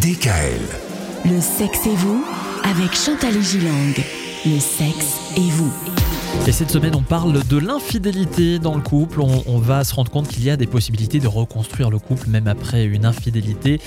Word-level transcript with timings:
DKL. 0.00 0.62
Le 1.26 1.38
sexe 1.42 1.86
et 1.86 1.94
vous 1.96 2.24
avec 2.64 2.96
Chantal 2.96 3.42
Gilang. 3.42 3.92
Le 4.46 4.58
sexe 4.58 5.18
et 5.36 5.50
vous. 5.50 5.70
Et 6.44 6.50
cette 6.50 6.72
semaine, 6.72 6.96
on 6.96 7.02
parle 7.02 7.46
de 7.46 7.56
l'infidélité 7.56 8.58
dans 8.58 8.74
le 8.74 8.80
couple. 8.80 9.20
On, 9.20 9.58
va 9.58 9.84
se 9.84 9.94
rendre 9.94 10.10
compte 10.10 10.26
qu'il 10.26 10.42
y 10.42 10.50
a 10.50 10.56
des 10.56 10.66
possibilités 10.66 11.20
de 11.20 11.28
reconstruire 11.28 11.88
le 11.88 12.00
couple 12.00 12.28
même 12.28 12.48
après 12.48 12.84
une 12.84 13.06
infidélité. 13.06 13.80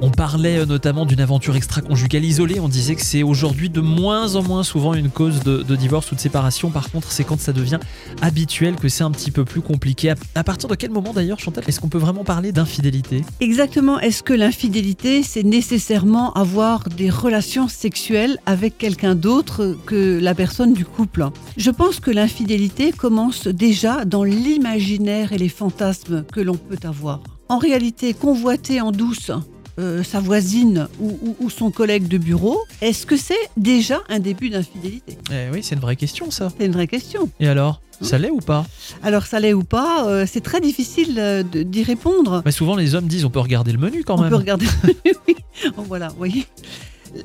On 0.00 0.10
parlait 0.10 0.58
euh, 0.58 0.66
notamment 0.66 1.06
d'une 1.06 1.20
aventure 1.20 1.54
extra-conjugale 1.54 2.24
isolée. 2.24 2.58
On 2.58 2.68
disait 2.68 2.96
que 2.96 3.02
c'est 3.02 3.22
aujourd'hui 3.22 3.70
de 3.70 3.80
moins 3.80 4.34
en 4.34 4.42
moins 4.42 4.64
souvent 4.64 4.94
une 4.94 5.08
cause 5.08 5.44
de, 5.44 5.62
de 5.62 5.76
divorce 5.76 6.10
ou 6.10 6.16
de 6.16 6.20
séparation. 6.20 6.70
Par 6.70 6.90
contre, 6.90 7.12
c'est 7.12 7.22
quand 7.22 7.38
ça 7.38 7.52
devient 7.52 7.78
habituel 8.22 8.74
que 8.74 8.88
c'est 8.88 9.04
un 9.04 9.12
petit 9.12 9.30
peu 9.30 9.44
plus 9.44 9.60
compliqué. 9.60 10.10
À, 10.10 10.16
à 10.34 10.42
partir 10.42 10.68
de 10.68 10.74
quel 10.74 10.90
moment 10.90 11.12
d'ailleurs, 11.12 11.38
Chantal, 11.38 11.62
est-ce 11.68 11.78
qu'on 11.78 11.88
peut 11.88 11.98
vraiment 11.98 12.24
parler 12.24 12.50
d'infidélité? 12.50 13.22
Exactement. 13.38 14.00
Est-ce 14.00 14.24
que 14.24 14.32
l'infidélité, 14.32 15.22
c'est 15.22 15.44
nécessairement 15.44 16.32
avoir 16.32 16.88
des 16.88 17.08
relations 17.08 17.68
sexuelles 17.68 18.38
avec 18.46 18.78
quelqu'un 18.78 19.14
d'autre 19.14 19.76
que 19.86 20.18
la 20.20 20.34
personne 20.34 20.72
du 20.72 20.84
couple? 20.84 21.28
Je 21.56 21.70
pense 21.74 22.00
que 22.00 22.10
l'infidélité 22.10 22.92
commence 22.92 23.46
déjà 23.46 24.04
dans 24.04 24.24
l'imaginaire 24.24 25.32
et 25.32 25.38
les 25.38 25.48
fantasmes 25.48 26.24
que 26.32 26.40
l'on 26.40 26.56
peut 26.56 26.78
avoir. 26.84 27.20
En 27.48 27.58
réalité, 27.58 28.14
convoiter 28.14 28.80
en 28.80 28.90
douce 28.92 29.30
euh, 29.78 30.02
sa 30.04 30.20
voisine 30.20 30.86
ou, 31.00 31.18
ou- 31.22 31.36
ou 31.40 31.50
son 31.50 31.70
collègue 31.70 32.06
de 32.08 32.16
bureau, 32.18 32.58
est-ce 32.80 33.06
que 33.06 33.16
c'est 33.16 33.34
déjà 33.56 34.00
un 34.08 34.20
début 34.20 34.48
d'infidélité? 34.50 35.18
Eh 35.32 35.50
Oui, 35.52 35.62
c'est 35.62 35.74
une 35.74 35.80
vraie 35.80 35.96
question 35.96 36.30
ça. 36.30 36.50
C'est 36.58 36.66
une 36.66 36.72
vraie 36.72 36.86
question. 36.86 37.28
Et 37.40 37.48
alors? 37.48 37.80
Ça 38.00 38.18
l'est 38.18 38.30
ou 38.30 38.38
pas? 38.40 38.66
Alors 39.04 39.24
ça 39.24 39.38
l'est 39.38 39.52
ou 39.52 39.62
pas, 39.62 40.04
euh, 40.08 40.26
c'est 40.30 40.40
très 40.40 40.60
difficile 40.60 41.14
euh, 41.18 41.42
d'y 41.44 41.84
répondre. 41.84 42.42
Mais 42.44 42.50
Souvent, 42.50 42.74
les 42.74 42.96
hommes 42.96 43.06
disent 43.06 43.24
on 43.24 43.30
peut 43.30 43.38
regarder 43.40 43.70
le 43.72 43.78
menu 43.78 44.02
quand 44.04 44.16
On 44.18 44.22
même. 44.22 44.30
peut 44.30 44.36
regarder. 44.36 44.66
oui. 45.28 45.36
Oh, 45.78 45.82
voilà, 45.86 46.08
vous 46.08 46.16
voyez. 46.16 46.44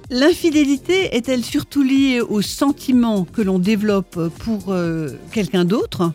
L'infidélité 0.09 1.15
est-elle 1.15 1.43
surtout 1.43 1.83
liée 1.83 2.21
aux 2.21 2.41
sentiments 2.41 3.25
que 3.25 3.41
l'on 3.41 3.59
développe 3.59 4.29
pour 4.39 4.71
euh, 4.71 5.09
quelqu'un 5.31 5.65
d'autre? 5.65 6.11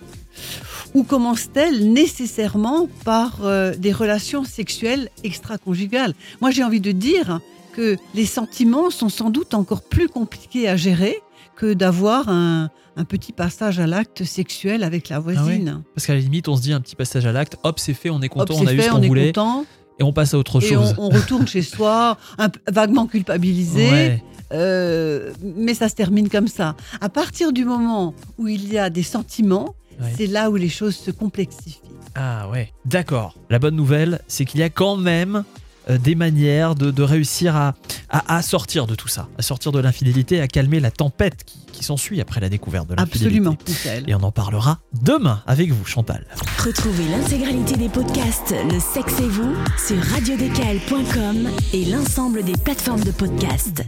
Ou 0.94 1.02
commence-t-elle 1.02 1.92
nécessairement 1.92 2.88
par 3.04 3.40
euh, 3.44 3.74
des 3.74 3.92
relations 3.92 4.44
sexuelles 4.44 5.08
extra-conjugales? 5.24 6.14
Moi, 6.40 6.50
j'ai 6.50 6.62
envie 6.62 6.80
de 6.80 6.92
dire 6.92 7.40
que 7.72 7.96
les 8.14 8.26
sentiments 8.26 8.90
sont 8.90 9.08
sans 9.08 9.30
doute 9.30 9.54
encore 9.54 9.82
plus 9.82 10.08
compliqués 10.08 10.68
à 10.68 10.76
gérer 10.76 11.18
que 11.56 11.72
d'avoir 11.72 12.28
un, 12.28 12.70
un 12.96 13.04
petit 13.04 13.32
passage 13.32 13.80
à 13.80 13.86
l'acte 13.86 14.24
sexuel 14.24 14.84
avec 14.84 15.08
la 15.08 15.18
voisine. 15.18 15.82
Parce 15.94 16.06
qu'à 16.06 16.14
la 16.14 16.20
limite, 16.20 16.48
on 16.48 16.56
se 16.56 16.62
dit 16.62 16.72
un 16.72 16.80
petit 16.80 16.96
passage 16.96 17.26
à 17.26 17.32
l'acte, 17.32 17.56
hop, 17.64 17.78
c'est 17.78 17.94
fait, 17.94 18.10
on 18.10 18.20
est 18.22 18.26
Hop, 18.26 18.48
content, 18.48 18.54
on 18.60 18.66
a 18.66 18.72
eu 18.72 18.76
fait, 18.76 18.84
ce 18.84 18.90
on 18.90 19.00
qu'on 19.00 19.06
voulait, 19.06 19.26
content. 19.32 19.64
Et 19.98 20.02
on 20.02 20.12
passe 20.12 20.34
à 20.34 20.38
autre 20.38 20.62
Et 20.62 20.68
chose. 20.68 20.94
on 20.98 21.08
retourne 21.08 21.46
chez 21.46 21.62
soi, 21.62 22.18
un 22.38 22.48
vaguement 22.70 23.06
culpabilisé, 23.06 23.90
Ouais. 23.90 24.22
euh, 24.52 25.32
mais 25.42 25.74
ça 25.74 25.88
se 25.88 25.94
termine 25.94 26.28
comme 26.28 26.48
ça. 26.48 26.74
À 27.00 27.08
partir 27.08 27.52
du 27.52 27.64
moment 27.64 28.14
où 28.38 28.48
il 28.48 28.72
y 28.72 28.78
a 28.78 28.90
des 28.90 29.02
sentiments, 29.02 29.74
Ouais. 30.00 30.12
c'est 30.16 30.26
là 30.26 30.50
où 30.50 30.56
les 30.56 30.68
choses 30.68 30.96
se 30.96 31.10
complexifient. 31.12 31.80
Ah 32.16 32.48
ouais, 32.50 32.72
d'accord. 32.84 33.36
La 33.50 33.58
bonne 33.60 33.76
nouvelle, 33.76 34.20
c'est 34.26 34.44
qu'il 34.44 34.58
y 34.60 34.64
a 34.64 34.70
quand 34.70 34.96
même 34.96 35.44
des 35.88 36.14
manières 36.14 36.74
de, 36.74 36.90
de 36.90 37.02
réussir 37.02 37.56
à, 37.56 37.74
à, 38.10 38.36
à 38.36 38.42
sortir 38.42 38.86
de 38.86 38.94
tout 38.94 39.08
ça, 39.08 39.28
à 39.38 39.42
sortir 39.42 39.72
de 39.72 39.78
l'infidélité, 39.80 40.40
à 40.40 40.48
calmer 40.48 40.80
la 40.80 40.90
tempête 40.90 41.44
qui, 41.44 41.58
qui 41.72 41.84
s'ensuit 41.84 42.20
après 42.20 42.40
la 42.40 42.48
découverte 42.48 42.88
de 42.88 42.94
l'infidélité. 42.94 43.26
Absolument, 43.26 43.56
Michael. 43.68 44.04
Et 44.08 44.14
on 44.14 44.22
en 44.22 44.32
parlera 44.32 44.78
demain 45.02 45.42
avec 45.46 45.70
vous, 45.72 45.84
Chantal. 45.84 46.24
Retrouvez 46.64 47.04
l'intégralité 47.08 47.76
des 47.76 47.88
podcasts 47.88 48.54
Le 48.70 48.80
sexe 48.80 49.20
et 49.20 49.28
vous 49.28 49.54
sur 49.86 50.02
radiodkl.com 50.12 51.50
et 51.72 51.84
l'ensemble 51.86 52.44
des 52.44 52.54
plateformes 52.56 53.04
de 53.04 53.10
podcasts. 53.10 53.82